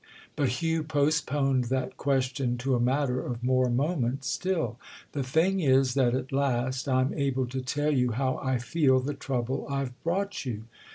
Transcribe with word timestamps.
But 0.35 0.63
Hugh 0.63 0.81
postponed 0.81 1.65
that 1.65 1.95
question 1.95 2.57
to 2.57 2.73
a 2.73 2.79
matter 2.79 3.21
of 3.23 3.43
more 3.43 3.69
moment 3.69 4.23
still. 4.23 4.79
"The 5.11 5.21
thing 5.21 5.59
is 5.59 5.93
that 5.93 6.15
at 6.15 6.31
last 6.31 6.89
I'm 6.89 7.13
able 7.13 7.45
to 7.45 7.61
tell 7.61 7.91
you 7.91 8.13
how 8.13 8.39
I 8.41 8.57
feel 8.57 8.99
the 8.99 9.13
trouble 9.13 9.67
I've 9.69 9.93
brought 10.03 10.43
you." 10.43 10.63